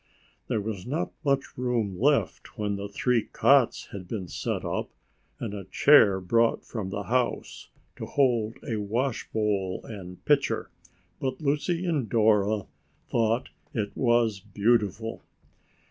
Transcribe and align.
There 0.47 0.59
was 0.61 0.87
not 0.87 1.11
much 1.23 1.55
room 1.59 1.99
left 1.99 2.57
when 2.57 2.75
the 2.75 2.89
three 2.89 3.21
cots 3.25 3.89
had 3.91 4.07
been 4.07 4.27
set 4.27 4.65
up 4.65 4.89
and 5.39 5.53
a 5.53 5.65
chair 5.65 6.19
brought 6.19 6.65
from 6.65 6.89
the 6.89 7.03
house 7.03 7.69
to 7.97 8.07
hold 8.07 8.55
a 8.67 8.77
wash 8.77 9.29
bowl 9.31 9.81
and 9.85 10.25
pitcher, 10.25 10.71
but 11.19 11.39
Lucy 11.39 11.85
and 11.85 12.09
Dora 12.09 12.63
thought 13.11 13.49
it 13.75 13.95
was 13.95 14.39
beautiful. 14.39 15.21